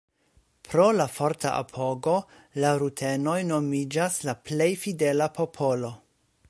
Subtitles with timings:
[0.69, 2.15] Pro la forta apogo
[2.65, 5.97] la rutenoj nomiĝas la plej fidela popolo.